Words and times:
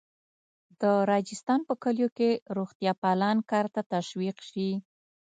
د 0.81 0.83
راجستان 1.11 1.59
په 1.67 1.73
کلیو 1.83 2.09
کې 2.17 2.29
روغتیاپالان 2.57 3.37
کار 3.51 3.65
ته 3.73 3.81
تشویق 3.93 4.37
شي. 4.49 4.69